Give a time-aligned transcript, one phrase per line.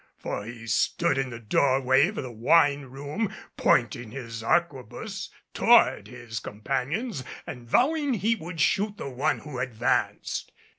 [0.17, 6.39] For he stood in the doorway of the wine room pointing his arquebuse toward his
[6.39, 10.51] companions and vowing he would shoot the one who advanced.